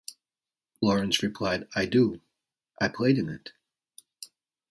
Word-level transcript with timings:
Lawrence 0.81 1.21
replied 1.21 1.67
I 1.75 1.85
do, 1.85 2.21
I 2.81 2.87
played 2.87 3.19
in 3.19 3.29
it. 3.29 3.51